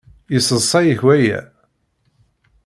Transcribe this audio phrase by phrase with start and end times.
[0.33, 1.39] Yesseḍsay-ik waya?